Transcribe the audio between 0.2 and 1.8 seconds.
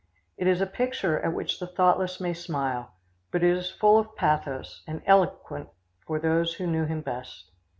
It is a picture at which the